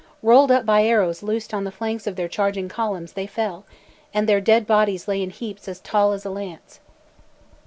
Rolled 0.23 0.49
up 0.49 0.65
by 0.65 0.81
arrows 0.81 1.21
loosed 1.21 1.53
on 1.53 1.63
the 1.63 1.69
flanks 1.71 2.07
of 2.07 2.15
their 2.15 2.27
charging 2.27 2.67
columns, 2.67 3.13
they 3.13 3.27
fell, 3.27 3.65
and 4.15 4.27
their 4.27 4.41
dead 4.41 4.65
bodies 4.65 5.07
lay 5.07 5.21
in 5.21 5.29
heaps 5.29 5.67
as 5.67 5.79
tall 5.79 6.11
as 6.11 6.25
a 6.25 6.31
lance. 6.31 6.79